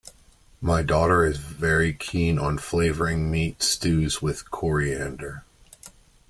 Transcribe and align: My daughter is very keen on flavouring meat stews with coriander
My 0.61 0.81
daughter 0.81 1.23
is 1.25 1.37
very 1.37 1.93
keen 1.93 2.39
on 2.39 2.57
flavouring 2.57 3.29
meat 3.29 3.61
stews 3.61 4.19
with 4.19 4.49
coriander 4.49 5.43